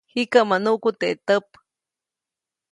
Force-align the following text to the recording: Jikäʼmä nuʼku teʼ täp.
Jikäʼmä 0.13 0.55
nuʼku 0.63 0.89
teʼ 0.99 1.13
täp. 1.27 1.45